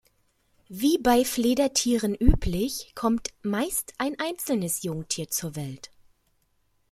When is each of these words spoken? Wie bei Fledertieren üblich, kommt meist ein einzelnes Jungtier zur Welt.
Wie 0.67 0.97
bei 0.97 1.23
Fledertieren 1.23 2.15
üblich, 2.15 2.91
kommt 2.95 3.27
meist 3.43 3.93
ein 3.99 4.19
einzelnes 4.19 4.81
Jungtier 4.81 5.29
zur 5.29 5.55
Welt. 5.55 5.91